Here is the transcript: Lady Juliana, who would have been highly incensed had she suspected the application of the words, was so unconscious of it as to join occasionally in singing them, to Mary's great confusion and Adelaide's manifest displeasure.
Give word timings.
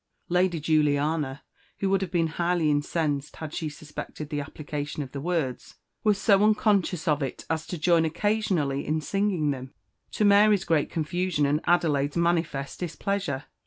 Lady 0.29 0.59
Juliana, 0.59 1.43
who 1.77 1.87
would 1.87 2.01
have 2.01 2.09
been 2.09 2.25
highly 2.25 2.71
incensed 2.71 3.35
had 3.35 3.53
she 3.53 3.69
suspected 3.69 4.31
the 4.31 4.41
application 4.41 5.03
of 5.03 5.11
the 5.11 5.21
words, 5.21 5.75
was 6.03 6.17
so 6.17 6.43
unconscious 6.43 7.07
of 7.07 7.21
it 7.21 7.45
as 7.51 7.67
to 7.67 7.77
join 7.77 8.03
occasionally 8.03 8.83
in 8.83 8.99
singing 8.99 9.51
them, 9.51 9.75
to 10.11 10.25
Mary's 10.25 10.63
great 10.65 10.89
confusion 10.89 11.45
and 11.45 11.61
Adelaide's 11.67 12.17
manifest 12.17 12.79
displeasure. 12.79 13.43